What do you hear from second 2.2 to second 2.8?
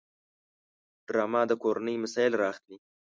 راخلي